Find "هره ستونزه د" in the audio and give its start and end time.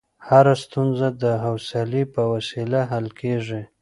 0.27-1.23